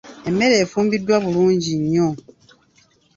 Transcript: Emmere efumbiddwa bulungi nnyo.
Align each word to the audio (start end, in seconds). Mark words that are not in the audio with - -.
Emmere 0.29 0.55
efumbiddwa 0.63 1.15
bulungi 1.23 1.71
nnyo. 1.81 2.09